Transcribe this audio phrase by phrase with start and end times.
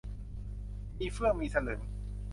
[0.99, 1.81] มีเฟื้องมีสลึง